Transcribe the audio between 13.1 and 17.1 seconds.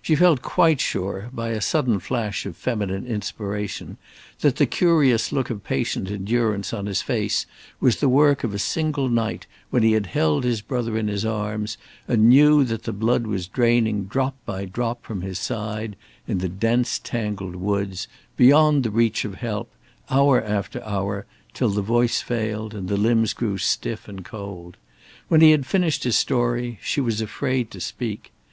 was draining drop by drop from his side, in the dense,